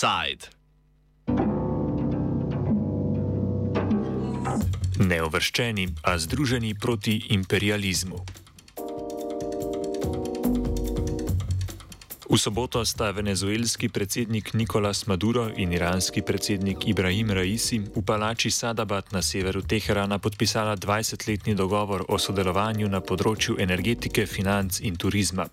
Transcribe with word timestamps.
Offside. 0.00 0.48
Neovrščeni, 4.96 5.84
a 6.08 6.16
združeni 6.16 6.72
proti 6.72 7.18
imperializmu. 7.36 8.24
V 12.30 12.38
soboto 12.38 12.78
sta 12.86 13.10
venezuelski 13.10 13.88
predsednik 13.88 14.54
Nicolas 14.54 15.06
Maduro 15.06 15.50
in 15.56 15.72
iranski 15.72 16.22
predsednik 16.22 16.86
Ibrahim 16.86 17.34
Raisi 17.34 17.82
v 17.82 18.02
palači 18.06 18.54
Sadabat 18.54 19.10
na 19.10 19.18
severu 19.18 19.66
Teherana 19.66 20.22
podpisala 20.22 20.76
20-letni 20.78 21.58
dogovor 21.58 22.06
o 22.06 22.14
sodelovanju 22.22 22.86
na 22.86 23.02
področju 23.02 23.58
energetike, 23.58 24.30
financ 24.30 24.78
in 24.78 24.94
turizma. 24.94 25.48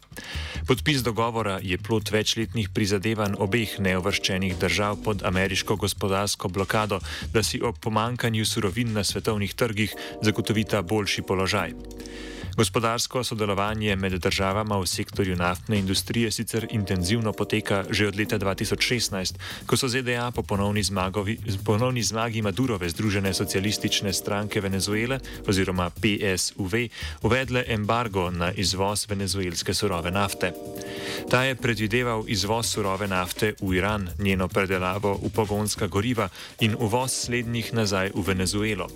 Podpis 0.69 1.02
dogovora 1.02 1.57
je 1.66 1.81
plot 1.81 2.13
večletnih 2.13 2.69
prizadevanj 2.69 3.41
obeh 3.41 3.81
neovrščenih 3.81 4.61
držav 4.61 5.02
pod 5.02 5.25
ameriško 5.25 5.81
gospodarsko 5.81 6.45
blokado, 6.53 7.02
da 7.33 7.41
si 7.41 7.57
ob 7.57 7.81
pomankanju 7.81 8.45
surovin 8.45 8.94
na 8.94 9.02
svetovnih 9.02 9.57
trgih 9.57 9.97
zagotovita 10.21 10.85
boljši 10.85 11.25
položaj. 11.25 11.73
Gospodarsko 12.57 13.21
sodelovanje 13.23 13.95
med 13.95 14.11
državama 14.11 14.79
v 14.81 14.85
sektorju 14.89 15.35
naftne 15.35 15.77
industrije 15.77 16.31
sicer 16.31 16.66
intenzivno 16.71 17.33
poteka 17.33 17.83
že 17.89 18.07
od 18.07 18.16
leta 18.17 18.39
2016, 18.39 19.38
ko 19.66 19.77
so 19.77 19.85
ZDA 19.88 20.31
po 20.31 20.41
ponovni, 20.41 20.83
zmagovi, 20.83 21.38
ponovni 21.66 22.02
zmagi 22.02 22.41
Madurove 22.41 22.89
Združene 22.89 23.33
socialistične 23.33 24.13
stranke 24.13 24.61
Venezuele 24.61 25.20
oziroma 25.47 25.89
PSUV 25.89 26.73
uvedle 27.21 27.63
embargo 27.67 28.31
na 28.31 28.52
izvoz 28.52 29.05
venezuelske 29.09 29.73
surove 29.73 30.11
nafte. 30.11 30.52
Ta 31.30 31.44
je 31.44 31.55
predvideval 31.55 32.23
izvoz 32.28 32.73
surove 32.73 33.08
nafte 33.08 33.53
v 33.61 33.78
Iran, 33.78 34.09
njeno 34.17 34.47
predelavo 34.47 35.13
v 35.13 35.30
pogonska 35.30 35.88
goriva 35.88 36.30
in 36.59 36.75
uvoz 36.80 37.11
slednjih 37.11 37.73
nazaj 37.73 38.11
v 38.16 38.22
Venezuelo. 38.28 38.89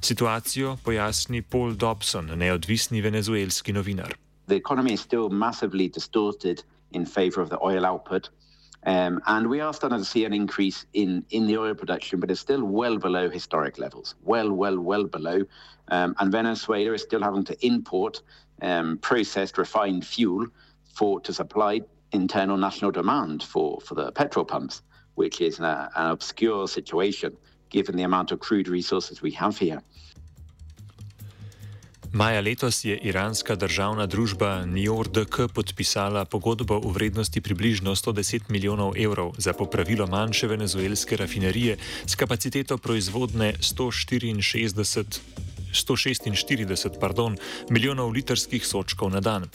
Situacijo 0.00 0.78
pojasni 0.84 1.42
Paul 1.42 1.74
Dobson, 1.80 2.26
neodvisni 2.36 3.02
venezuelski 3.02 3.72
novinar. 3.72 4.12
The 4.48 4.56
economy 4.56 4.92
is 4.92 5.00
still 5.00 5.28
massively 5.28 5.88
distorted 5.88 6.64
in 6.92 7.06
favor 7.06 7.40
of 7.40 7.50
the 7.50 7.58
oil 7.62 7.86
output. 7.86 8.30
Um, 8.86 9.20
and 9.26 9.46
we 9.48 9.60
are 9.60 9.74
starting 9.74 9.98
to 9.98 10.04
see 10.04 10.24
an 10.24 10.32
increase 10.32 10.86
in, 10.92 11.24
in 11.30 11.46
the 11.46 11.58
oil 11.58 11.74
production, 11.74 12.18
but 12.18 12.30
it's 12.30 12.40
still 12.40 12.64
well 12.64 12.96
below 12.98 13.28
historic 13.28 13.78
levels. 13.78 14.14
Well, 14.24 14.50
well, 14.50 14.78
well 14.78 15.04
below. 15.04 15.42
Um, 15.88 16.14
and 16.18 16.32
Venezuela 16.32 16.94
is 16.94 17.02
still 17.02 17.22
having 17.22 17.44
to 17.44 17.66
import 17.66 18.22
um, 18.62 18.98
processed 18.98 19.58
refined 19.58 20.06
fuel 20.06 20.46
for 20.94 21.20
to 21.20 21.32
supply 21.32 21.82
internal 22.12 22.56
national 22.56 22.90
demand 22.90 23.42
for, 23.42 23.80
for 23.80 23.94
the 23.94 24.12
petrol 24.12 24.44
pumps, 24.44 24.82
which 25.14 25.40
is 25.40 25.58
an, 25.58 25.64
an 25.64 26.10
obscure 26.10 26.66
situation 26.66 27.36
given 27.70 27.96
the 27.96 28.04
amount 28.04 28.32
of 28.32 28.38
crude 28.38 28.68
resources 28.68 29.22
we 29.22 29.32
have 29.36 29.56
here. 29.60 29.80
Maja 32.12 32.40
letos 32.40 32.84
je 32.84 32.98
iranska 32.98 33.54
državna 33.54 34.06
družba 34.06 34.66
NIORDK 34.66 35.46
podpisala 35.54 36.24
pogodbo 36.24 36.80
v 36.82 36.90
vrednosti 36.92 37.40
približno 37.40 37.94
110 37.94 38.50
milijonov 38.50 38.98
evrov 38.98 39.32
za 39.38 39.52
popravilo 39.52 40.06
manjše 40.06 40.46
venezuelske 40.46 41.16
rafinerije 41.16 41.76
s 42.06 42.14
kapaciteto 42.14 42.78
proizvodne 42.78 43.54
164 43.60 45.20
146 45.72 46.98
pardon, 47.00 47.36
milijonov 47.70 48.10
litrskih 48.10 48.66
sočkov 48.66 49.10
na 49.10 49.20
dan. 49.20 49.46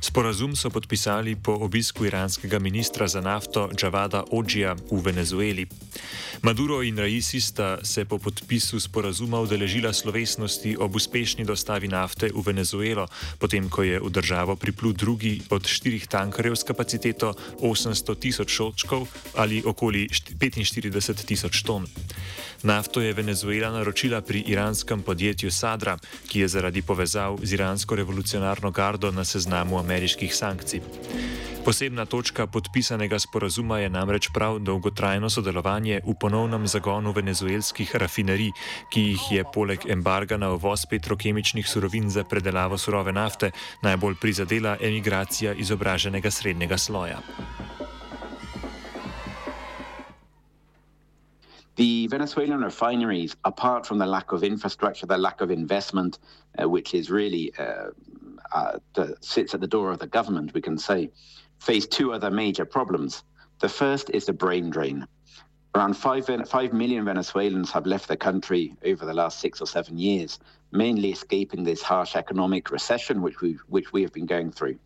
Sporazum 0.00 0.56
so 0.56 0.70
podpisali 0.70 1.36
po 1.36 1.52
obisku 1.52 2.04
iranskega 2.04 2.58
ministra 2.58 3.08
za 3.08 3.20
nafto 3.20 3.70
Džavada 3.76 4.24
Odžija 4.30 4.76
v 4.90 5.00
Venezueli. 5.00 5.66
Maduro 6.42 6.82
in 6.82 6.98
Raisi 6.98 7.40
sta 7.40 7.78
se 7.82 8.04
po 8.04 8.18
podpisu 8.18 8.80
sporazuma 8.80 9.40
udeležila 9.40 9.92
slovesnosti 9.92 10.76
ob 10.80 10.96
uspešni 10.96 11.44
dostavi 11.44 11.88
nafte 11.88 12.30
v 12.34 12.42
Venezuelo, 12.42 13.06
potem 13.38 13.68
ko 13.68 13.82
je 13.82 14.00
v 14.00 14.10
državo 14.10 14.56
priplul 14.56 14.92
drugi 14.92 15.42
od 15.50 15.66
štirih 15.66 16.08
tankarjev 16.08 16.56
s 16.56 16.66
kapaciteto 16.66 17.34
800 17.60 18.18
tisoč 18.18 18.50
sočkov 18.56 19.06
ali 19.38 19.62
okoli 19.62 20.08
45 20.08 21.24
tisoč 21.24 21.62
ton. 21.62 21.86
Nafto 22.62 23.00
je 23.00 23.12
Venezuela 23.12 23.70
naročila 23.70 24.20
pri 24.20 24.44
iranskem 24.46 25.02
podjetju 25.02 25.50
Sadra, 25.52 25.98
ki 26.28 26.40
je 26.40 26.48
zaradi 26.48 26.82
povezav 26.82 27.38
z 27.42 27.52
iransko 27.54 27.96
revolucionarno 27.96 28.70
gardo 28.70 29.10
na 29.10 29.24
seznamu 29.24 29.78
ameriških 29.78 30.34
sankcij. 30.34 30.80
Posebna 31.64 32.06
točka 32.06 32.46
podpisanega 32.46 33.18
sporazuma 33.18 33.78
je 33.78 33.88
namreč 33.88 34.28
prav 34.34 34.58
dolgotrajno 34.58 35.30
sodelovanje 35.30 36.00
v 36.06 36.14
ponovnem 36.20 36.66
zagonu 36.66 37.12
venezuelskih 37.12 37.96
rafinerij, 37.96 38.50
ki 38.90 39.00
jih 39.00 39.28
je 39.32 39.44
poleg 39.54 39.86
embarga 39.86 40.36
na 40.36 40.50
uvoz 40.50 40.86
petrokemičnih 40.90 41.68
surovin 41.68 42.10
za 42.10 42.24
predelavo 42.24 42.78
surove 42.78 43.12
nafte 43.12 43.50
najbolj 43.82 44.18
prizadela 44.20 44.76
emigracija 44.80 45.54
izobraženega 45.54 46.30
srednjega 46.30 46.78
sloja. 46.78 47.22
The 51.76 52.06
Venezuelan 52.08 52.62
refineries, 52.62 53.34
apart 53.44 53.86
from 53.86 53.98
the 53.98 54.06
lack 54.06 54.32
of 54.32 54.44
infrastructure, 54.44 55.06
the 55.06 55.16
lack 55.16 55.40
of 55.40 55.50
investment, 55.50 56.18
uh, 56.60 56.68
which 56.68 56.92
is 56.92 57.10
really 57.10 57.52
uh, 57.58 57.90
uh, 58.52 58.78
the, 58.94 59.16
sits 59.20 59.54
at 59.54 59.60
the 59.60 59.66
door 59.66 59.90
of 59.90 59.98
the 59.98 60.06
government, 60.06 60.52
we 60.52 60.60
can 60.60 60.76
say, 60.76 61.10
face 61.60 61.86
two 61.86 62.12
other 62.12 62.30
major 62.30 62.66
problems. 62.66 63.24
The 63.60 63.68
first 63.68 64.10
is 64.10 64.26
the 64.26 64.34
brain 64.34 64.68
drain. 64.68 65.06
Around 65.74 65.94
5, 65.94 66.46
5 66.46 66.72
million 66.74 67.06
Venezuelans 67.06 67.70
have 67.70 67.86
left 67.86 68.06
the 68.06 68.16
country 68.18 68.76
over 68.84 69.06
the 69.06 69.14
last 69.14 69.40
six 69.40 69.58
or 69.58 69.66
seven 69.66 69.96
years, 69.96 70.38
mainly 70.72 71.10
escaping 71.10 71.64
this 71.64 71.80
harsh 71.80 72.14
economic 72.14 72.70
recession 72.70 73.22
which 73.22 73.40
we, 73.40 73.56
which 73.68 73.90
we 73.94 74.02
have 74.02 74.12
been 74.12 74.26
going 74.26 74.52
through. 74.52 74.78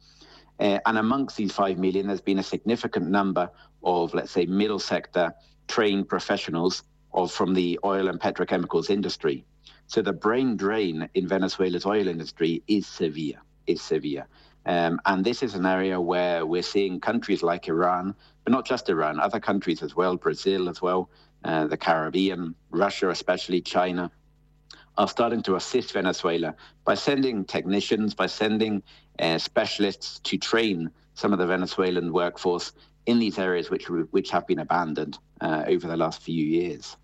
Uh, 0.60 0.78
and 0.86 0.98
amongst 0.98 1.36
these 1.36 1.50
5 1.50 1.78
million, 1.78 2.06
there's 2.06 2.20
been 2.20 2.38
a 2.38 2.44
significant 2.44 3.08
number 3.08 3.50
of, 3.82 4.14
let's 4.14 4.30
say, 4.30 4.46
middle 4.46 4.78
sector 4.78 5.34
trained 5.68 6.08
professionals 6.08 6.82
of 7.12 7.32
from 7.32 7.54
the 7.54 7.78
oil 7.84 8.08
and 8.08 8.20
petrochemicals 8.20 8.90
industry. 8.90 9.44
So 9.86 10.02
the 10.02 10.12
brain 10.12 10.56
drain 10.56 11.08
in 11.14 11.28
Venezuela's 11.28 11.86
oil 11.86 12.08
industry 12.08 12.62
is 12.66 12.86
severe, 12.86 13.40
is 13.66 13.80
severe. 13.80 14.26
Um, 14.66 15.00
and 15.06 15.24
this 15.24 15.42
is 15.42 15.54
an 15.54 15.64
area 15.64 16.00
where 16.00 16.44
we're 16.44 16.62
seeing 16.62 16.98
countries 16.98 17.42
like 17.42 17.68
Iran, 17.68 18.14
but 18.42 18.52
not 18.52 18.66
just 18.66 18.88
Iran, 18.88 19.20
other 19.20 19.38
countries 19.38 19.82
as 19.82 19.94
well, 19.94 20.16
Brazil 20.16 20.68
as 20.68 20.82
well, 20.82 21.08
uh, 21.44 21.68
the 21.68 21.76
Caribbean, 21.76 22.54
Russia, 22.70 23.10
especially 23.10 23.60
China, 23.60 24.10
are 24.98 25.06
starting 25.06 25.42
to 25.42 25.54
assist 25.54 25.92
Venezuela 25.92 26.54
by 26.84 26.94
sending 26.94 27.44
technicians, 27.44 28.14
by 28.14 28.26
sending 28.26 28.82
uh, 29.20 29.38
specialists 29.38 30.18
to 30.20 30.36
train 30.36 30.90
some 31.14 31.32
of 31.32 31.38
the 31.38 31.46
Venezuelan 31.46 32.12
workforce 32.12 32.72
in 33.06 33.18
these 33.18 33.38
areas 33.38 33.70
which 33.70 33.88
which 33.88 34.30
have 34.30 34.46
been 34.46 34.58
abandoned 34.58 35.18
uh, 35.40 35.64
over 35.66 35.86
the 35.86 35.96
last 35.96 36.22
few 36.22 36.44
years. 36.44 36.96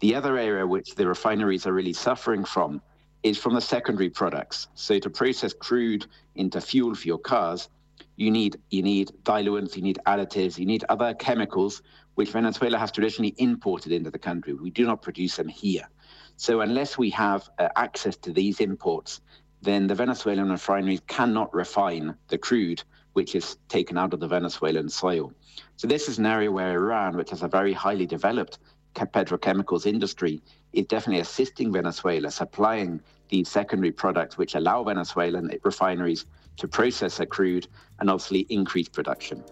The 0.00 0.14
other 0.14 0.36
area 0.36 0.66
which 0.66 0.94
the 0.94 1.06
refineries 1.06 1.66
are 1.66 1.72
really 1.72 1.92
suffering 1.92 2.44
from 2.44 2.82
is 3.22 3.38
from 3.38 3.54
the 3.54 3.60
secondary 3.60 4.10
products. 4.10 4.68
So 4.74 4.98
to 4.98 5.10
process 5.10 5.52
crude 5.52 6.06
into 6.34 6.60
fuel 6.60 6.94
for 6.94 7.06
your 7.06 7.18
cars, 7.18 7.68
you 8.16 8.30
need 8.30 8.56
you 8.70 8.82
need 8.82 9.12
diluents, 9.22 9.76
you 9.76 9.82
need 9.82 9.98
additives, 10.06 10.58
you 10.58 10.66
need 10.66 10.84
other 10.88 11.14
chemicals 11.14 11.82
which 12.14 12.30
Venezuela 12.30 12.78
has 12.78 12.92
traditionally 12.92 13.34
imported 13.38 13.92
into 13.92 14.10
the 14.10 14.18
country. 14.18 14.52
We 14.52 14.70
do 14.70 14.84
not 14.84 15.00
produce 15.00 15.36
them 15.36 15.48
here. 15.48 15.88
So 16.36 16.60
unless 16.60 16.98
we 16.98 17.10
have 17.10 17.48
uh, 17.58 17.68
access 17.76 18.16
to 18.18 18.32
these 18.32 18.60
imports, 18.60 19.20
then 19.62 19.86
the 19.86 19.94
Venezuelan 19.94 20.50
refineries 20.50 21.00
cannot 21.06 21.54
refine 21.54 22.14
the 22.28 22.38
crude 22.38 22.82
which 23.12 23.34
is 23.34 23.56
taken 23.68 23.98
out 23.98 24.14
of 24.14 24.20
the 24.20 24.28
Venezuelan 24.28 24.88
soil. 24.88 25.32
So 25.76 25.86
this 25.86 26.08
is 26.08 26.18
an 26.18 26.26
area 26.26 26.50
where 26.50 26.72
Iran, 26.72 27.16
which 27.16 27.30
has 27.30 27.42
a 27.42 27.48
very 27.48 27.72
highly 27.72 28.06
developed 28.06 28.58
petrochemicals 28.94 29.86
industry, 29.86 30.42
is 30.72 30.86
definitely 30.86 31.20
assisting 31.20 31.72
Venezuela, 31.72 32.30
supplying 32.30 33.00
these 33.28 33.48
secondary 33.48 33.92
products 33.92 34.36
which 34.36 34.54
allow 34.54 34.84
Venezuelan 34.84 35.50
refineries 35.62 36.26
to 36.56 36.68
process 36.68 37.16
their 37.16 37.26
crude 37.26 37.66
and 37.98 38.10
obviously 38.10 38.40
increase 38.50 38.88
production. 38.88 39.42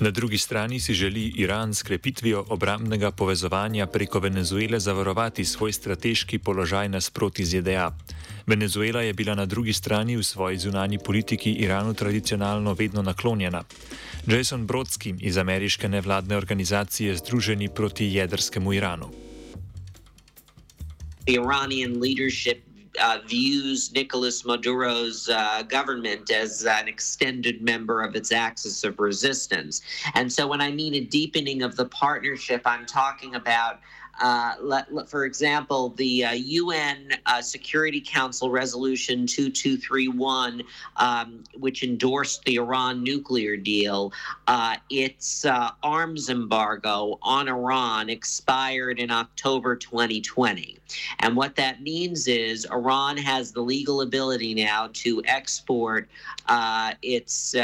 Na 0.00 0.10
drugi 0.10 0.38
strani 0.38 0.80
si 0.80 0.94
želi 0.94 1.32
Iran 1.36 1.74
s 1.74 1.82
krepitvijo 1.82 2.44
obrambnega 2.48 3.10
povezovanja 3.10 3.86
preko 3.86 4.18
Venezuele 4.18 4.80
zavarovati 4.80 5.44
svoj 5.44 5.72
strateški 5.72 6.38
položaj 6.38 6.88
nasproti 6.88 7.44
ZDA. 7.44 7.96
Venezuela 8.46 9.02
je 9.02 9.12
bila 9.12 9.34
na 9.34 9.46
drugi 9.46 9.72
strani 9.72 10.16
v 10.16 10.22
svoji 10.22 10.58
zunani 10.58 10.98
politiki 10.98 11.52
Iranu 11.52 11.94
tradicionalno 11.94 12.72
vedno 12.74 13.02
naklonjena. 13.02 13.62
Jason 14.26 14.66
Brodsky 14.66 15.14
iz 15.20 15.36
ameriške 15.36 15.88
nevladne 15.88 16.36
organizacije 16.36 17.16
Združeni 17.16 17.68
proti 17.68 18.04
jedrskemu 18.06 18.72
Iranu. 18.72 19.10
The 21.26 21.32
Iranian 21.32 22.00
leadership 22.02 22.69
uh, 23.00 23.18
views 23.26 23.92
Nicolas 23.92 24.44
Maduro's 24.44 25.28
uh, 25.28 25.62
government 25.62 26.30
as 26.30 26.64
an 26.64 26.88
extended 26.88 27.62
member 27.62 28.02
of 28.02 28.14
its 28.14 28.32
axis 28.32 28.84
of 28.84 28.98
resistance. 29.00 29.82
And 30.14 30.32
so 30.32 30.46
when 30.46 30.60
I 30.60 30.70
mean 30.70 30.94
a 30.94 31.00
deepening 31.00 31.62
of 31.62 31.76
the 31.76 31.86
partnership, 31.86 32.62
I'm 32.64 32.86
talking 32.86 33.34
about 33.34 33.80
uh, 34.20 34.54
let, 34.60 34.92
let, 34.92 35.08
for 35.08 35.24
example, 35.24 35.90
the 35.96 36.24
uh, 36.24 36.32
UN 36.32 37.10
uh, 37.24 37.40
Security 37.40 38.00
Council 38.00 38.50
Resolution 38.50 39.26
2231, 39.26 40.62
um, 40.96 41.42
which 41.58 41.82
endorsed 41.82 42.44
the 42.44 42.56
Iran 42.56 43.02
nuclear 43.02 43.56
deal, 43.56 44.12
uh, 44.46 44.76
its 44.90 45.46
uh, 45.46 45.70
arms 45.82 46.28
embargo 46.28 47.18
on 47.22 47.48
Iran 47.48 48.10
expired 48.10 48.98
in 48.98 49.10
October 49.10 49.74
2020. 49.74 50.76
And 51.20 51.34
what 51.36 51.56
that 51.56 51.80
means 51.82 52.28
is 52.28 52.66
Iran 52.66 53.16
has 53.16 53.52
the 53.52 53.62
legal 53.62 54.02
ability 54.02 54.54
now 54.54 54.90
to 54.94 55.22
export 55.24 56.08
its 57.00 57.54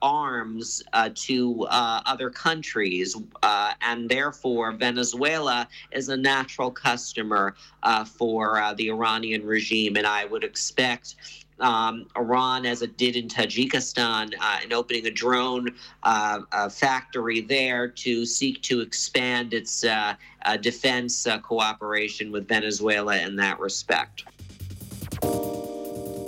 arms 0.00 0.82
to 1.14 1.66
other 1.68 2.30
countries, 2.30 3.16
and 3.42 4.08
therefore 4.08 4.72
Venezuela 4.72 5.41
Venezuela 5.42 5.68
is 5.92 6.08
a 6.08 6.16
natural 6.16 6.70
customer 6.70 7.54
uh, 7.82 8.04
for 8.04 8.60
uh, 8.60 8.74
the 8.74 8.88
Iranian 8.88 9.44
regime, 9.44 9.96
and 9.96 10.06
I 10.06 10.24
would 10.24 10.44
expect. 10.44 11.16
Um, 11.60 12.06
Iran, 12.16 12.66
as 12.66 12.82
it 12.82 12.96
did 12.96 13.14
in 13.14 13.28
Tajikistan, 13.28 14.34
uh, 14.40 14.58
in 14.64 14.72
opening 14.72 15.06
a 15.06 15.10
drone 15.10 15.68
uh, 16.02 16.68
factory 16.68 17.40
there 17.40 17.88
to 18.04 18.24
seek 18.26 18.62
to 18.62 18.80
expand 18.80 19.54
its 19.54 19.84
uh, 19.84 20.14
uh, 20.44 20.56
defense 20.56 21.26
cooperation 21.42 22.32
with 22.32 22.48
Venezuela 22.48 23.16
in 23.16 23.36
that 23.36 23.60
respect. 23.60 24.24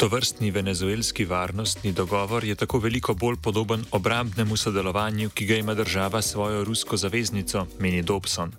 To 0.05 0.09
vrstni 0.09 0.51
venezuelski 0.51 1.25
varnostni 1.25 1.93
dogovor 1.93 2.45
je 2.45 2.55
tako 2.55 2.79
veliko 2.79 3.15
bolj 3.15 3.37
podoben 3.37 3.85
obrambnemu 3.91 4.57
sodelovanju, 4.57 5.31
ki 5.31 5.47
ga 5.47 5.57
ima 5.57 5.75
država 5.75 6.23
s 6.23 6.31
svojo 6.31 6.65
rusko 6.65 6.97
zaveznico, 6.97 7.67
meni 7.79 8.03
Dobson. 8.03 8.53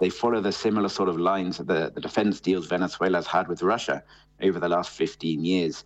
They 0.00 0.08
follow 0.08 0.40
the 0.40 0.50
similar 0.50 0.88
sort 0.88 1.08
of 1.08 1.18
lines 1.18 1.58
that 1.58 1.66
the, 1.66 1.92
the 1.94 2.00
defense 2.00 2.40
deals 2.40 2.66
Venezuela 2.66 3.18
has 3.18 3.26
had 3.26 3.46
with 3.46 3.62
Russia 3.62 4.02
over 4.42 4.58
the 4.58 4.68
last 4.68 4.90
15 4.90 5.44
years. 5.44 5.84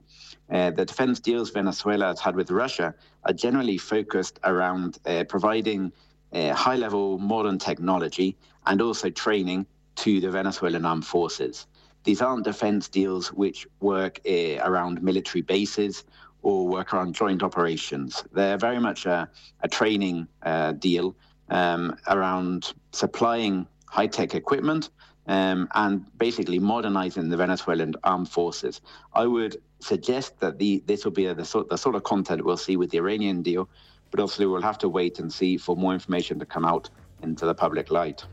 Uh, 0.51 0.71
the 0.71 0.85
defense 0.85 1.21
deals 1.21 1.51
Venezuela 1.51 2.07
has 2.07 2.21
had 2.21 2.37
with 2.37 2.51
Russia 2.51 2.95
are 3.25 3.33
generally 3.33 3.77
focused 3.77 4.39
around 4.45 4.99
uh, 5.07 5.25
providing 5.29 5.93
uh, 6.33 6.55
high 6.55 6.77
level 6.77 7.19
modern 7.19 7.59
technology 7.59 8.37
and 8.67 8.81
also 8.81 9.11
training 9.11 9.67
to 9.97 10.21
the 10.21 10.31
Venezuelan 10.31 10.87
armed 10.87 11.07
forces. 11.07 11.67
These 12.05 12.23
aren't 12.23 12.45
defense 12.45 12.89
deals 12.89 13.33
which 13.33 13.67
work 13.81 14.21
uh, 14.29 14.59
around 14.63 15.03
military 15.03 15.43
bases 15.43 16.05
or 16.43 16.69
work 16.69 16.93
around 16.93 17.15
joint 17.15 17.43
operations. 17.43 18.23
They're 18.33 18.59
very 18.59 18.79
much 18.79 19.07
a, 19.07 19.29
a 19.63 19.69
training 19.69 20.29
uh, 20.43 20.73
deal 20.73 21.17
um, 21.49 21.97
around 22.07 22.75
supplying 22.93 23.67
high 23.95 24.09
tech 24.09 24.35
equipment 24.35 24.91
um, 25.29 25.69
and 25.77 26.05
basically 26.19 26.59
modernizing 26.59 27.29
the 27.29 27.37
Venezuelan 27.37 27.95
armed 28.03 28.29
forces. 28.29 28.81
I 29.13 29.25
would 29.27 29.57
suggest 29.79 30.41
that 30.41 30.59
the, 30.59 30.83
this 30.87 31.05
will 31.05 31.13
be 31.13 31.27
a, 31.27 31.35
the, 31.35 31.45
sort, 31.45 31.69
the 31.69 31.79
sort 31.79 31.95
of 31.95 32.03
content 32.03 32.45
we'll 32.45 32.57
see 32.57 32.77
with 32.77 32.91
the 32.91 32.99
Iranian 32.99 33.41
deal, 33.41 33.69
but 34.11 34.19
obviously 34.19 34.47
we'll 34.47 34.63
have 34.63 34.79
to 34.79 34.89
wait 34.89 35.21
and 35.21 35.33
see 35.33 35.57
for 35.57 35.77
more 35.77 35.95
information 35.95 36.41
to 36.41 36.47
come 36.47 36.65
out 36.65 36.91
into 37.23 37.47
the 37.47 37.55
public 37.55 37.93
light. 37.93 38.25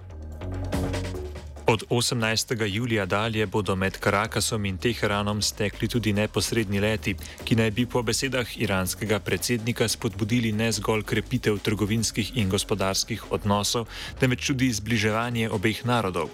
Od 1.67 1.83
18. 1.89 2.65
julija 2.67 3.05
dalje 3.05 3.45
bodo 3.45 3.75
med 3.75 3.97
Karakasom 3.97 4.65
in 4.65 4.77
Teheranom 4.77 5.41
stekli 5.41 5.87
tudi 5.87 6.13
neposredni 6.13 6.79
leti, 6.79 7.15
ki 7.43 7.55
naj 7.55 7.71
bi 7.71 7.85
po 7.85 8.01
besedah 8.03 8.57
iranskega 8.57 9.19
predsednika 9.19 9.87
spodbudili 9.87 10.51
ne 10.51 10.71
zgolj 10.71 11.03
krepitev 11.03 11.59
trgovinskih 11.59 12.31
in 12.37 12.49
gospodarskih 12.49 13.31
odnosov, 13.31 13.87
temveč 14.19 14.47
tudi 14.47 14.71
zbliževanje 14.73 15.49
obeh 15.49 15.85
narodov. 15.85 16.29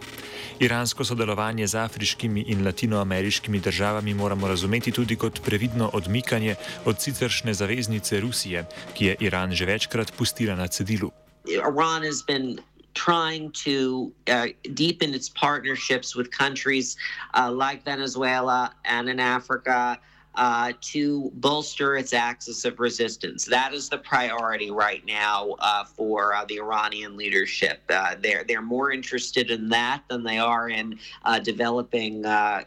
Iransko 0.59 1.03
sodelovanje 1.03 1.67
z 1.67 1.75
afriškimi 1.75 2.45
in 2.47 2.65
latinoameriškimi 2.65 3.59
državami 3.59 4.13
moramo 4.13 4.47
razumeti 4.47 4.91
tudi 4.91 5.15
kot 5.15 5.41
previdno 5.45 5.89
odmikanje 5.93 6.55
od 6.85 7.01
siceršne 7.01 7.53
zaveznice 7.53 8.19
Rusije, 8.19 8.65
ki 8.93 9.05
je 9.05 9.15
Iran 9.19 9.51
že 9.51 9.65
večkrat 9.65 10.13
pustila 10.17 10.55
na 10.55 10.67
cedilu. 10.67 11.11
Iran 11.47 12.03
has 12.03 12.23
been 12.27 12.57
trying 12.97 13.51
to 13.51 14.11
uh, 14.27 14.47
deepen 14.73 15.13
its 15.13 15.29
partnerships 15.29 16.15
with 16.15 16.31
countries 16.31 16.97
uh, 17.35 17.51
like 17.51 17.85
Venezuela 17.85 18.73
and 18.85 19.07
in 19.07 19.19
Africa. 19.19 19.99
Uh, 20.35 20.71
to 20.81 21.31
bolster 21.33 21.97
its 21.97 22.13
axis 22.13 22.63
of 22.63 22.79
resistance. 22.79 23.43
That 23.45 23.73
is 23.73 23.89
the 23.89 23.97
priority 23.97 24.69
right 24.69 25.03
now 25.03 25.55
uh, 25.57 25.83
for 25.83 26.35
uh, 26.35 26.45
the 26.45 26.59
Iranian 26.59 27.17
leadership. 27.17 27.81
Uh, 27.89 28.13
they're 28.21 28.43
they're 28.43 28.61
more 28.61 28.91
interested 28.91 29.49
in 29.49 29.67
that 29.69 30.03
than 30.09 30.23
they 30.23 30.37
are 30.37 30.69
in 30.69 30.99
uh, 31.25 31.39
developing 31.39 32.23
uh, 32.23 32.61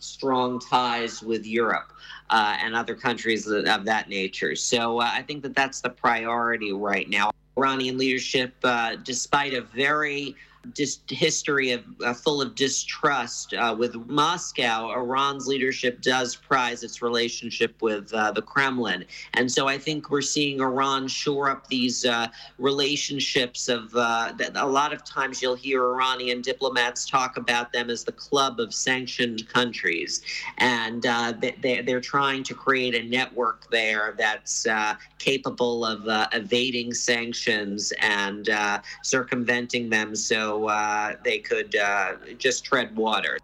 strong 0.00 0.60
ties 0.60 1.22
with 1.22 1.44
Europe 1.44 1.92
and 2.30 2.74
other 2.74 2.94
countries 2.94 3.46
of 3.46 3.84
that 3.84 4.08
nature. 4.08 4.56
So 4.56 4.98
I 5.00 5.20
think 5.20 5.42
that 5.42 5.54
that's 5.54 5.82
the 5.82 5.90
priority 5.90 6.72
right 6.72 7.06
now. 7.06 7.29
Iranian 7.56 7.98
leadership, 7.98 8.54
uh, 8.64 8.96
despite 8.96 9.54
a 9.54 9.60
very 9.62 10.36
dis- 10.74 11.00
history 11.08 11.72
of 11.72 11.84
uh, 12.04 12.12
full 12.12 12.42
of 12.42 12.54
distrust 12.54 13.54
uh, 13.54 13.74
with 13.76 13.94
Moscow, 14.06 14.92
Iran's 14.92 15.46
leadership 15.46 16.00
does 16.02 16.36
prize 16.36 16.82
its 16.82 17.02
relationship 17.02 17.80
with 17.80 18.12
uh, 18.12 18.32
the 18.32 18.42
Kremlin, 18.42 19.04
and 19.34 19.50
so 19.50 19.68
I 19.68 19.78
think 19.78 20.10
we're 20.10 20.20
seeing 20.20 20.60
Iran 20.60 21.08
shore 21.08 21.50
up 21.50 21.66
these 21.68 22.04
uh, 22.04 22.28
relationships. 22.58 23.68
Of 23.68 23.94
uh, 23.94 24.32
a 24.54 24.66
lot 24.66 24.92
of 24.92 25.04
times 25.04 25.40
you'll 25.40 25.54
hear 25.54 25.82
Iranian 25.84 26.42
diplomats 26.42 27.08
talk 27.08 27.36
about 27.36 27.72
them 27.72 27.90
as 27.90 28.04
the 28.04 28.12
club 28.12 28.60
of 28.60 28.74
sanctioned 28.74 29.48
countries, 29.48 30.22
and 30.58 31.06
uh, 31.06 31.32
they, 31.40 31.82
they're 31.82 32.00
trying 32.00 32.42
to 32.44 32.54
create 32.54 32.94
a 32.94 33.02
network 33.02 33.70
there 33.70 34.14
that's 34.18 34.66
capable 35.18 35.84
of 35.84 36.02
evading 36.32 36.92
sanctions 36.92 37.92
and 38.00 38.48
circumventing 39.02 39.88
them. 39.90 40.14
So 40.14 40.49
uh, 40.56 41.16
they 41.24 41.38
could 41.38 41.76
uh, 41.76 42.16
just 42.38 42.64
tread 42.64 42.96
water. 42.96 43.38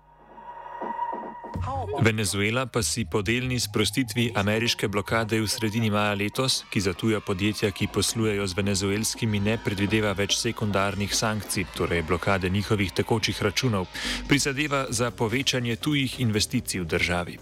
Venezuela 2.03 2.67
pa 2.67 2.83
si 2.83 3.05
po 3.05 3.23
delni 3.23 3.57
sprostitvi 3.61 4.33
ameriške 4.37 4.89
blokade 4.89 5.41
v 5.41 5.49
sredini 5.49 5.91
maja 5.91 6.15
letos, 6.15 6.65
ki 6.71 6.81
za 6.81 6.93
tuja 6.93 7.21
podjetja, 7.21 7.71
ki 7.71 7.89
poslujejo 7.89 8.47
z 8.47 8.55
venezuelskimi, 8.57 9.41
ne 9.41 9.57
predvideva 9.65 10.13
več 10.13 10.37
sekundarnih 10.37 11.15
sankcij, 11.15 11.65
torej 11.77 12.03
blokade 12.03 12.51
njihovih 12.51 12.93
tekočih 12.93 13.43
računov, 13.43 13.89
prizadeva 14.29 14.87
za 14.91 15.11
povečanje 15.11 15.77
tujih 15.77 16.21
investicij 16.21 16.81
v 16.81 16.87
državi. 16.87 17.35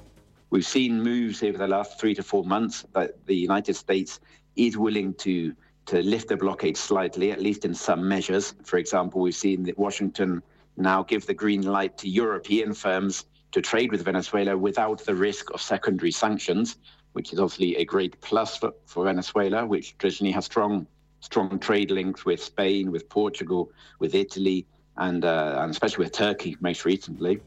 We've 0.50 0.62
seen 0.62 1.02
moves 1.02 1.42
over 1.42 1.58
the 1.58 1.66
last 1.66 1.98
three 1.98 2.14
to 2.14 2.22
four 2.22 2.46
months 2.46 2.86
that 2.94 3.10
the 3.26 3.34
United 3.34 3.76
States 3.76 4.20
is 4.56 4.76
willing 4.76 5.12
to 5.18 5.50
to 5.86 6.02
lift 6.02 6.28
the 6.28 6.36
blockade 6.36 6.76
slightly, 6.76 7.30
at 7.30 7.40
least 7.40 7.64
in 7.64 7.74
some 7.74 8.08
measures. 8.08 8.54
For 8.64 8.78
example, 8.78 9.20
we've 9.20 9.34
seen 9.34 9.64
that 9.64 9.78
Washington 9.78 10.42
now 10.76 11.02
give 11.02 11.26
the 11.26 11.34
green 11.34 11.62
light 11.62 11.98
to 11.98 12.08
European 12.08 12.72
firms 12.72 13.24
to 13.52 13.60
trade 13.60 13.92
with 13.92 14.02
Venezuela 14.04 14.56
without 14.56 15.04
the 15.04 15.14
risk 15.14 15.52
of 15.52 15.60
secondary 15.60 16.10
sanctions, 16.10 16.76
which 17.12 17.32
is 17.32 17.38
obviously 17.38 17.76
a 17.76 17.84
great 17.84 18.20
plus 18.20 18.56
for, 18.56 18.72
for 18.86 19.04
Venezuela, 19.04 19.64
which 19.64 19.96
traditionally 19.98 20.32
has 20.32 20.46
strong 20.46 20.86
strong 21.20 21.58
trade 21.58 21.90
links 21.90 22.26
with 22.26 22.42
Spain, 22.42 22.90
with 22.90 23.08
Portugal, 23.08 23.72
with 23.98 24.14
Italy, 24.14 24.66
and, 24.98 25.24
uh, 25.24 25.56
and 25.60 25.70
especially 25.70 26.04
with 26.04 26.12
Turkey 26.12 26.54
most 26.60 26.84
recently. 26.84 27.40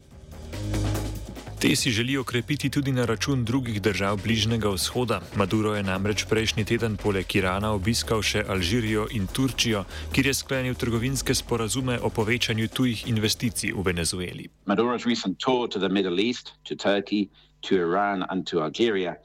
Te 1.60 1.76
si 1.76 1.90
želijo 1.90 2.24
krepiti 2.24 2.70
tudi 2.70 2.92
na 2.92 3.04
račun 3.04 3.44
drugih 3.44 3.82
držav 3.82 4.16
Bližnjega 4.22 4.68
vzhoda. 4.70 5.20
Maduro 5.36 5.74
je 5.74 5.82
namreč 5.82 6.24
prejšnji 6.30 6.64
teden 6.64 6.96
poleg 6.96 7.36
Irana 7.36 7.72
obiskal 7.72 8.22
še 8.22 8.44
Alžirijo 8.48 9.08
in 9.10 9.26
Turčijo, 9.26 9.82
kjer 10.14 10.26
je 10.26 10.34
sklenil 10.34 10.74
trgovinske 10.78 11.34
sporazume 11.34 11.98
o 11.98 12.10
povečanju 12.10 12.68
tujih 12.68 13.08
investicij 13.08 13.72
v 13.74 13.82
Venezueli. 13.90 14.46
Maduro's 14.66 15.06
recent 15.06 15.38
tour 15.38 15.68
to 15.68 15.78
the 15.78 15.88
Middle 15.88 16.20
East, 16.20 16.54
to 16.62 16.76
Turkey, 16.76 17.28
to 17.66 17.74
Iran 17.74 18.22
and 18.30 18.46
to 18.46 18.62
Algeria 18.62 19.16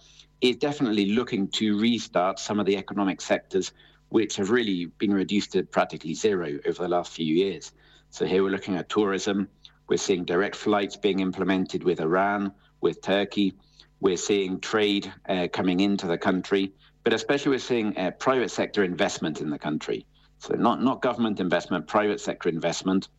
is 0.42 0.58
definitely 0.58 1.06
looking 1.06 1.48
to 1.52 1.78
restart 1.78 2.40
some 2.40 2.62
of 2.62 2.66
the 2.66 2.78
economic 2.78 3.22
sectors 3.22 3.72
which 4.10 4.38
have 4.38 4.50
really 4.50 4.90
been 4.98 5.14
reduced 5.14 5.52
to 5.52 5.64
practically 5.64 6.16
zero 6.16 6.48
over 6.66 6.82
the 6.82 6.90
last 6.90 7.14
few 7.14 7.36
years. 7.36 7.72
So 8.10 8.26
here 8.26 8.42
we're 8.42 8.56
looking 8.58 8.76
at 8.78 8.90
tourism. 8.90 9.48
We're 9.94 9.98
seeing 9.98 10.26
direct 10.26 10.56
flights 10.56 10.96
being 10.96 11.20
implemented 11.20 11.84
with 11.84 12.00
Iran, 12.00 12.52
with 12.82 13.04
Turkey. 13.04 13.54
We're 14.00 14.18
seeing 14.18 14.60
trade 14.60 15.14
uh, 15.30 15.50
coming 15.54 15.82
into 15.82 16.08
the 16.08 16.18
country, 16.18 16.74
but 17.04 17.14
especially 17.14 17.52
we're 17.52 17.60
seeing 17.60 17.96
uh, 17.96 18.10
private 18.18 18.50
sector 18.50 18.84
investment 18.84 19.40
in 19.40 19.52
the 19.52 19.60
country. 19.60 20.08
So 20.40 20.56
not 20.56 20.82
not 20.82 21.04
government 21.04 21.40
investment, 21.40 21.86
private 21.86 22.20
sector 22.20 22.50
investment 22.50 23.10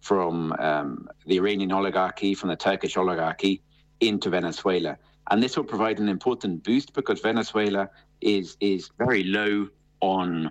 from 0.00 0.54
um, 0.58 1.06
the 1.26 1.36
Iranian 1.36 1.70
oligarchy, 1.70 2.34
from 2.34 2.48
the 2.48 2.56
Turkish 2.56 2.96
oligarchy 2.96 3.60
into 4.00 4.30
Venezuela. 4.30 4.96
And 5.30 5.42
this 5.42 5.54
will 5.54 5.64
provide 5.64 5.98
an 5.98 6.08
important 6.08 6.64
boost 6.64 6.94
because 6.94 7.20
Venezuela 7.20 7.90
is 8.22 8.56
is 8.58 8.90
very 8.96 9.24
low 9.24 9.68
on 10.00 10.50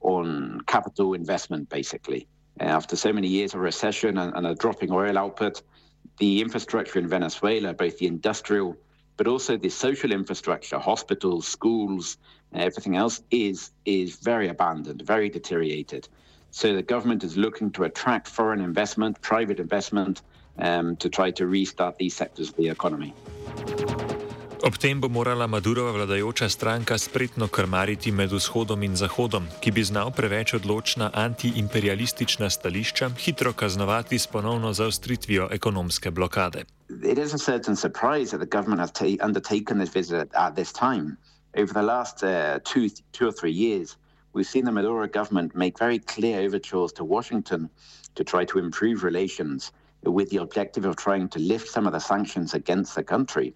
on 0.00 0.62
capital 0.62 1.12
investment, 1.12 1.68
basically. 1.68 2.26
After 2.60 2.96
so 2.96 3.12
many 3.12 3.28
years 3.28 3.54
of 3.54 3.60
recession 3.60 4.18
and, 4.18 4.34
and, 4.34 4.46
a 4.46 4.54
dropping 4.54 4.90
oil 4.90 5.16
output, 5.16 5.62
the 6.18 6.40
infrastructure 6.40 6.98
in 6.98 7.06
Venezuela, 7.06 7.72
both 7.72 7.98
the 7.98 8.06
industrial 8.06 8.76
but 9.18 9.26
also 9.26 9.56
the 9.56 9.68
social 9.68 10.12
infrastructure, 10.12 10.78
hospitals, 10.78 11.46
schools, 11.46 12.16
everything 12.54 12.96
else, 12.96 13.20
is 13.30 13.72
is 13.84 14.16
very 14.16 14.48
abandoned, 14.48 15.02
very 15.02 15.28
deteriorated. 15.28 16.08
So 16.50 16.74
the 16.74 16.82
government 16.82 17.24
is 17.24 17.36
looking 17.36 17.70
to 17.72 17.84
attract 17.84 18.26
foreign 18.28 18.60
investment, 18.60 19.20
private 19.20 19.60
investment, 19.60 20.22
um, 20.58 20.96
to 20.96 21.10
try 21.10 21.30
to 21.32 21.46
restart 21.46 21.98
these 21.98 22.16
sectors 22.16 22.48
of 22.48 22.56
the 22.56 22.68
economy. 22.68 23.12
Ob 24.62 24.76
tem 24.76 25.00
bo 25.00 25.08
morala 25.08 25.46
Madurova 25.46 25.92
vladajoča 25.92 26.48
stranka 26.48 26.98
spretno 26.98 27.46
krmariti 27.48 28.10
med 28.10 28.32
vzhodom 28.32 28.82
in 28.82 28.96
zahodom, 28.96 29.46
ki 29.60 29.70
bi 29.70 29.84
znal 29.84 30.10
preveč 30.10 30.54
odločna 30.58 31.10
antiimperialistična 31.14 32.50
stališča 32.50 33.10
hitro 33.22 33.52
kaznovati 33.52 34.18
s 34.18 34.26
ponovno 34.26 34.72
zaostritvijo 34.72 35.48
ekonomske 35.52 36.10
blokade. 36.10 36.64
It 36.88 37.18
is 37.18 37.34
a 37.34 37.38
certain 37.38 37.76
surprise 37.76 38.30
that 38.30 38.40
the 38.40 38.58
government 38.58 38.80
has 38.80 38.90
undertaken 39.22 39.78
this 39.78 39.94
visit 39.94 40.28
at 40.34 40.54
this 40.54 40.72
time. 40.72 41.16
Over 41.54 41.72
the 41.72 41.82
last 41.82 42.22
uh, 42.22 42.58
two, 42.64 42.88
two 43.12 43.28
or 43.28 43.32
three 43.40 43.54
years, 43.54 43.96
we've 44.34 44.50
seen 44.50 44.64
the 44.64 44.72
Maduro 44.72 45.06
government 45.06 45.54
make 45.54 45.78
very 45.78 45.98
clear 45.98 46.46
overtures 46.46 46.92
to 46.92 47.04
Washington 47.04 47.70
to 48.14 48.24
try 48.24 48.44
to 48.44 48.58
improve 48.58 49.04
relations 49.04 49.72
with 50.02 50.30
the 50.30 50.42
objective 50.42 50.84
of 50.88 50.96
trying 50.96 51.28
to 51.28 51.38
lift 51.38 51.68
some 51.68 51.86
of 51.86 51.92
the 51.92 52.00
sanctions 52.00 52.54
against 52.54 52.94
the 52.94 53.04
country. 53.04 53.54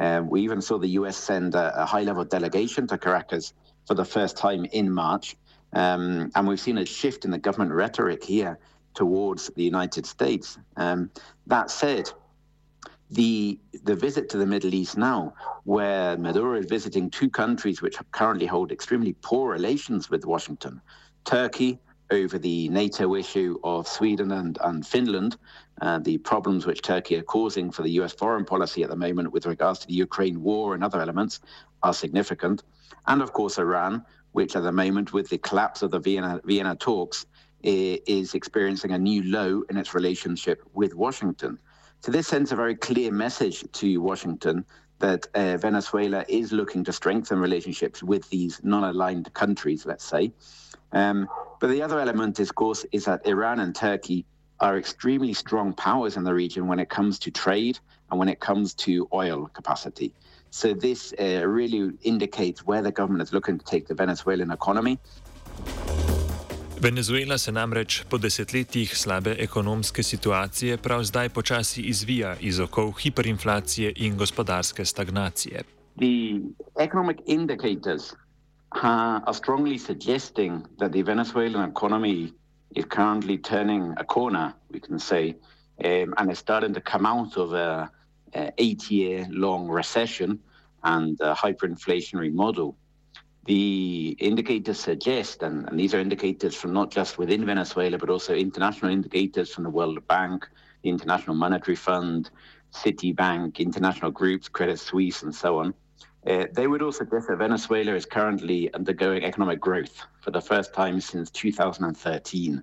Um, 0.00 0.30
we 0.30 0.40
even 0.40 0.62
saw 0.62 0.78
the 0.78 0.88
US 0.88 1.16
send 1.16 1.54
a, 1.54 1.82
a 1.82 1.84
high 1.84 2.02
level 2.02 2.24
delegation 2.24 2.86
to 2.88 2.98
Caracas 2.98 3.52
for 3.86 3.94
the 3.94 4.04
first 4.04 4.36
time 4.36 4.64
in 4.64 4.90
March. 4.90 5.36
Um, 5.72 6.32
and 6.34 6.48
we've 6.48 6.58
seen 6.58 6.78
a 6.78 6.86
shift 6.86 7.24
in 7.24 7.30
the 7.30 7.38
government 7.38 7.72
rhetoric 7.72 8.24
here 8.24 8.58
towards 8.94 9.48
the 9.54 9.62
United 9.62 10.06
States. 10.06 10.58
Um, 10.76 11.10
that 11.46 11.70
said, 11.70 12.10
the 13.10 13.58
the 13.84 13.94
visit 13.94 14.28
to 14.30 14.38
the 14.38 14.46
Middle 14.46 14.72
East 14.72 14.96
now, 14.96 15.34
where 15.64 16.16
Maduro 16.16 16.58
is 16.58 16.66
visiting 16.66 17.10
two 17.10 17.28
countries 17.28 17.82
which 17.82 17.96
currently 18.12 18.46
hold 18.46 18.72
extremely 18.72 19.14
poor 19.20 19.50
relations 19.50 20.08
with 20.10 20.24
Washington, 20.24 20.80
Turkey 21.24 21.78
over 22.10 22.38
the 22.38 22.68
NATO 22.68 23.14
issue 23.14 23.58
of 23.64 23.86
Sweden 23.86 24.32
and, 24.32 24.58
and 24.62 24.86
Finland, 24.86 25.36
uh, 25.80 25.98
the 25.98 26.18
problems 26.18 26.66
which 26.66 26.82
Turkey 26.82 27.16
are 27.16 27.22
causing 27.22 27.70
for 27.70 27.82
the 27.82 27.90
US 28.00 28.12
foreign 28.12 28.44
policy 28.44 28.82
at 28.82 28.90
the 28.90 28.96
moment 28.96 29.32
with 29.32 29.46
regards 29.46 29.78
to 29.80 29.86
the 29.86 29.94
Ukraine 29.94 30.42
war 30.42 30.74
and 30.74 30.84
other 30.84 31.00
elements 31.00 31.40
are 31.82 31.94
significant. 31.94 32.62
And 33.06 33.22
of 33.22 33.32
course, 33.32 33.58
Iran, 33.58 34.04
which 34.32 34.56
at 34.56 34.62
the 34.62 34.72
moment, 34.72 35.12
with 35.12 35.28
the 35.28 35.38
collapse 35.38 35.82
of 35.82 35.90
the 35.90 35.98
Vienna, 35.98 36.40
Vienna 36.44 36.76
talks, 36.76 37.26
is 37.62 38.34
experiencing 38.34 38.92
a 38.92 38.98
new 38.98 39.22
low 39.24 39.62
in 39.68 39.76
its 39.76 39.94
relationship 39.94 40.62
with 40.72 40.94
Washington. 40.94 41.58
So 42.00 42.10
this 42.10 42.28
sends 42.28 42.52
a 42.52 42.56
very 42.56 42.74
clear 42.74 43.12
message 43.12 43.64
to 43.72 43.98
Washington 43.98 44.64
that 45.00 45.26
uh, 45.34 45.56
Venezuela 45.56 46.24
is 46.28 46.52
looking 46.52 46.84
to 46.84 46.92
strengthen 46.92 47.38
relationships 47.38 48.02
with 48.02 48.28
these 48.30 48.60
non-aligned 48.62 49.32
countries, 49.34 49.84
let's 49.84 50.04
say. 50.04 50.32
Um, 50.92 51.28
but 51.60 51.70
the 51.70 51.82
other 51.82 51.98
element, 52.00 52.38
of 52.38 52.54
course, 52.54 52.86
is 52.92 53.04
that 53.06 53.26
Iran 53.26 53.60
and 53.60 53.74
Turkey 53.74 54.24
are 54.60 54.76
extremely 54.76 55.32
strong 55.32 55.72
powers 55.72 56.16
in 56.16 56.24
the 56.24 56.34
region 56.34 56.66
when 56.66 56.78
it 56.78 56.88
comes 56.88 57.18
to 57.20 57.30
trade 57.30 57.78
and 58.10 58.18
when 58.18 58.28
it 58.28 58.40
comes 58.40 58.74
to 58.74 59.08
oil 59.12 59.48
capacity. 59.52 60.12
So 60.50 60.74
this 60.74 61.14
uh, 61.18 61.46
really 61.46 61.92
indicates 62.02 62.66
where 62.66 62.82
the 62.82 62.92
government 62.92 63.22
is 63.22 63.32
looking 63.32 63.58
to 63.58 63.64
take 63.64 63.88
the 63.88 63.94
Venezuelan 63.94 64.50
economy. 64.50 64.98
Venezuela 66.82 67.36
se 67.38 67.52
namreč 67.52 68.04
po 68.08 68.18
desetletjih 68.18 68.96
slabe 68.96 69.34
ekonomske 69.38 70.02
situacije 70.02 70.76
prav 70.76 71.02
zdaj 71.04 71.28
počasi 71.28 71.82
izvija 71.82 72.36
iz 72.40 72.60
okov 72.60 72.92
hiperinflacije 72.92 73.92
in 73.96 74.16
gospodarske 74.16 74.84
stagnacije. 74.84 75.62
The 75.98 76.40
economic 76.84 77.16
indicators 77.26 78.14
are 78.70 79.34
strongly 79.34 79.78
suggesting 79.78 80.62
that 80.78 80.92
the 80.92 81.02
Venezuelan 81.02 81.70
economy 81.70 82.32
is 82.76 82.84
currently 82.84 83.42
turning 83.42 83.94
a 83.96 84.04
corner, 84.04 84.52
we 84.70 84.80
can 84.80 84.98
say, 84.98 85.34
um, 85.84 86.14
and 86.16 86.32
is 86.32 86.38
starting 86.38 86.74
to 86.74 86.80
come 86.80 87.08
out 87.08 87.36
of 87.36 87.52
a, 87.52 87.88
a 88.34 88.50
eight-year-long 88.58 89.68
recession 89.76 90.38
and 90.82 91.20
a 91.20 91.34
hyperinflationary 91.34 92.32
model. 92.32 92.74
The 93.46 94.16
indicators 94.18 94.80
suggest, 94.80 95.42
and, 95.42 95.66
and, 95.68 95.78
these 95.78 95.94
are 95.94 95.98
indicators 95.98 96.54
from 96.54 96.72
not 96.74 96.90
just 96.90 97.16
within 97.16 97.46
Venezuela, 97.46 97.96
but 97.96 98.10
also 98.10 98.34
international 98.34 98.92
indicators 98.92 99.52
from 99.52 99.64
the 99.64 99.70
World 99.70 100.06
Bank, 100.08 100.48
the 100.82 100.90
International 100.90 101.34
Monetary 101.34 101.76
Fund, 101.76 102.30
Citibank, 102.72 103.58
international 103.58 104.10
groups, 104.10 104.48
Credit 104.48 104.78
Suisse, 104.78 105.22
and 105.22 105.34
so 105.34 105.58
on. 105.58 105.74
Uh, 106.26 106.46
they 106.52 106.66
would 106.66 106.82
all 106.82 106.92
suggest 106.92 107.28
that 107.28 107.38
Venezuela 107.38 107.94
is 107.94 108.04
currently 108.04 108.72
undergoing 108.74 109.24
economic 109.24 109.58
growth 109.58 110.06
for 110.20 110.30
the 110.30 110.40
first 110.40 110.74
time 110.74 111.00
since 111.00 111.30
2013, 111.30 112.62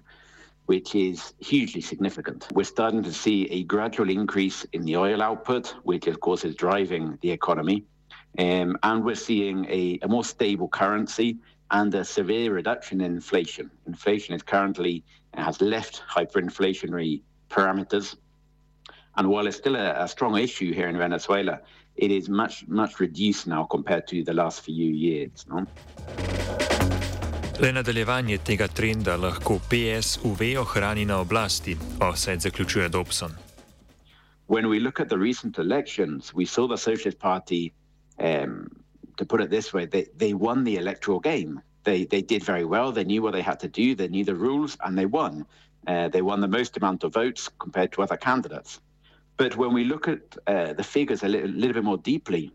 which 0.67 0.93
is 0.93 1.33
hugely 1.39 1.81
significant. 1.81 2.47
We're 2.53 2.65
starting 2.65 3.01
to 3.03 3.13
see 3.13 3.49
a 3.49 3.63
gradual 3.63 4.11
increase 4.11 4.63
in 4.73 4.83
the 4.83 4.97
oil 4.97 5.23
output, 5.23 5.73
which 5.83 6.05
of 6.05 6.19
course 6.19 6.45
is 6.45 6.55
driving 6.55 7.17
the 7.21 7.31
economy. 7.31 7.85
Um, 8.37 8.77
and 8.83 9.03
we're 9.03 9.15
seeing 9.15 9.65
a, 9.65 9.99
a, 10.03 10.07
more 10.07 10.23
stable 10.23 10.67
currency 10.67 11.37
and 11.71 11.93
a 11.95 12.05
severe 12.05 12.53
reduction 12.53 13.01
in 13.01 13.15
inflation. 13.15 13.71
Inflation 13.87 14.35
is 14.35 14.43
currently 14.43 15.03
has 15.33 15.59
left 15.61 16.03
hyperinflationary 16.09 17.21
parameters. 17.49 18.15
And 19.15 19.27
while 19.29 19.47
it's 19.47 19.57
still 19.57 19.75
a, 19.75 20.03
a 20.03 20.07
strong 20.07 20.37
issue 20.37 20.73
here 20.73 20.87
in 20.87 20.97
Venezuela, 20.97 21.59
it 21.95 22.11
is 22.11 22.29
much, 22.29 22.67
much 22.67 22.99
reduced 22.99 23.47
now 23.47 23.63
compared 23.63 24.07
to 24.07 24.23
the 24.23 24.33
last 24.33 24.61
few 24.61 24.91
years. 24.91 25.45
No? 25.49 25.65
Le 27.59 27.71
nadaljevanje 27.73 28.37
tega 28.37 28.67
trenda 28.67 29.15
lahko 29.17 29.59
PSUV 29.69 30.57
ohrani 30.61 31.05
na 31.05 31.17
oblasti, 31.19 31.77
osed 31.99 32.39
zaključuje 32.39 32.89
Dobson. 32.89 33.31
When 34.47 34.69
we 34.69 34.79
look 34.79 34.99
at 34.99 35.09
the 35.09 35.17
recent 35.17 35.57
elections, 35.57 36.33
we 36.35 36.45
saw 36.45 36.67
the 36.67 36.77
Socialist 36.77 37.19
Party, 37.19 37.73
um, 38.19 38.69
to 39.17 39.25
put 39.25 39.41
it 39.41 39.49
this 39.49 39.73
way, 39.73 39.85
they, 39.85 40.07
they 40.15 40.33
won 40.33 40.63
the 40.63 40.77
electoral 40.77 41.19
game. 41.19 41.61
They, 41.83 42.05
they 42.05 42.21
did 42.21 42.43
very 42.43 42.65
well. 42.65 42.91
They 42.91 43.03
knew 43.03 43.21
what 43.21 43.33
they 43.33 43.41
had 43.41 43.59
to 43.61 43.67
do. 43.67 43.95
They 43.95 44.07
knew 44.07 44.25
the 44.25 44.35
rules, 44.35 44.77
and 44.83 44.97
they 44.97 45.05
won. 45.05 45.45
Uh, 45.85 46.09
they 46.09 46.21
won 46.21 46.41
the 46.41 46.47
most 46.47 46.75
amount 46.77 47.03
of 47.03 47.13
votes 47.13 47.49
compared 47.59 47.91
to 47.93 48.03
other 48.03 48.17
candidates. 48.17 48.81
But 49.37 49.55
when 49.55 49.73
we 49.73 49.83
look 49.83 50.07
at 50.07 50.37
uh, 50.47 50.73
the 50.73 50.83
figures 50.83 51.23
a 51.23 51.27
little, 51.27 51.49
little 51.49 51.73
bit 51.73 51.83
more 51.83 51.97
deeply, 51.97 52.51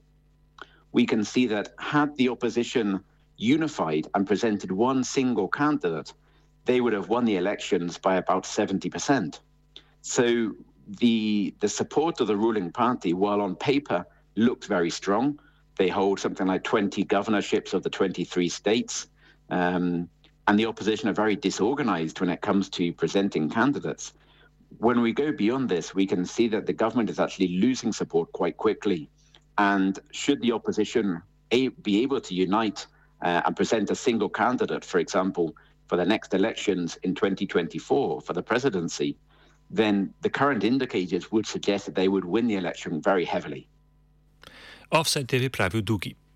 we 0.92 1.06
can 1.06 1.24
see 1.24 1.46
that 1.46 1.72
had 1.78 2.16
the 2.16 2.28
opposition 2.28 3.02
unified 3.36 4.06
and 4.14 4.26
presented 4.26 4.70
one 4.70 5.02
single 5.04 5.48
candidate, 5.48 6.12
they 6.64 6.80
would 6.80 6.92
have 6.92 7.08
won 7.08 7.24
the 7.24 7.36
elections 7.36 7.98
by 7.98 8.16
about 8.16 8.44
70%. 8.44 9.40
So 10.02 10.52
the 10.86 11.54
the 11.60 11.68
support 11.68 12.20
of 12.20 12.26
the 12.26 12.36
ruling 12.36 12.70
party, 12.72 13.12
while 13.14 13.40
on 13.40 13.54
paper 13.56 14.04
looked 14.36 14.66
very 14.66 14.90
strong, 14.90 15.38
they 15.76 15.88
hold 15.88 16.20
something 16.20 16.46
like 16.46 16.64
20 16.64 17.04
governorships 17.04 17.74
of 17.74 17.82
the 17.82 17.90
23 17.90 18.48
states. 18.48 19.08
Um, 19.50 20.08
and 20.48 20.58
the 20.58 20.66
opposition 20.66 21.08
are 21.08 21.14
very 21.14 21.36
disorganized 21.36 22.20
when 22.20 22.30
it 22.30 22.40
comes 22.40 22.68
to 22.70 22.92
presenting 22.92 23.48
candidates 23.48 24.12
when 24.78 25.00
we 25.00 25.12
go 25.12 25.32
beyond 25.32 25.68
this, 25.68 25.94
we 25.94 26.06
can 26.06 26.24
see 26.24 26.48
that 26.48 26.66
the 26.66 26.72
government 26.72 27.10
is 27.10 27.20
actually 27.20 27.48
losing 27.58 27.92
support 27.92 28.32
quite 28.32 28.56
quickly. 28.56 29.08
And 29.58 29.98
should 30.12 30.40
the 30.40 30.52
opposition 30.52 31.22
be 31.50 32.02
able 32.02 32.20
to 32.20 32.34
unite 32.34 32.86
uh, 33.22 33.42
and 33.44 33.54
present 33.54 33.90
a 33.90 33.94
single 33.94 34.28
candidate, 34.28 34.84
for 34.84 34.98
example, 34.98 35.54
for 35.88 35.96
the 35.96 36.04
next 36.04 36.32
elections 36.32 36.96
in 37.02 37.14
2024 37.14 38.22
for 38.22 38.32
the 38.32 38.42
presidency, 38.42 39.16
then 39.70 40.12
the 40.22 40.30
current 40.30 40.64
indicators 40.64 41.30
would 41.30 41.46
suggest 41.46 41.86
that 41.86 41.94
they 41.94 42.08
would 42.08 42.24
win 42.24 42.46
the 42.46 42.56
election 42.56 43.00
very 43.00 43.24
heavily. 43.24 43.68
Offset 44.92 45.26
TV 45.28 45.50
pravił 45.50 45.82
Dugi. 45.82 46.21